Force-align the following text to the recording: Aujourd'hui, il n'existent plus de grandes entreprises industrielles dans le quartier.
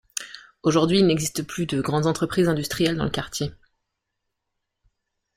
Aujourd'hui, 0.63 0.97
il 0.97 1.05
n'existent 1.05 1.43
plus 1.43 1.67
de 1.67 1.79
grandes 1.79 2.07
entreprises 2.07 2.47
industrielles 2.49 2.97
dans 2.97 3.03
le 3.03 3.11
quartier. 3.11 3.53